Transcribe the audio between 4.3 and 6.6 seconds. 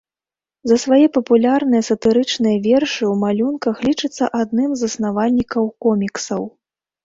адным з заснавальнікаў коміксаў.